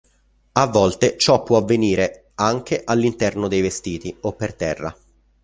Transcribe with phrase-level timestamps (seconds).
[0.53, 4.97] A volte ciò può avvenire anche all'interno dei vestiti, o per terra.